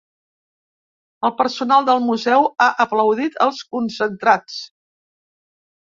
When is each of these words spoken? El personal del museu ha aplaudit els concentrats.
El 1.29 1.33
personal 1.41 1.85
del 1.91 2.01
museu 2.07 2.49
ha 2.67 2.71
aplaudit 2.87 3.41
els 3.49 3.63
concentrats. 3.79 4.61